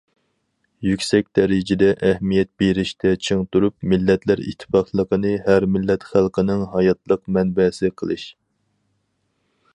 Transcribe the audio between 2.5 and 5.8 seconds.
بېرىشتە چىڭ تۇرۇپ، مىللەتلەر ئىتتىپاقلىقىنى ھەر